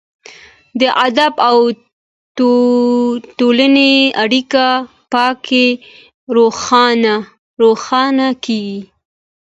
[0.81, 1.57] د ادب او
[3.39, 3.93] ټولنې
[4.23, 4.65] اړیکه
[5.11, 5.67] پکې
[7.61, 8.81] روښانه کیږي.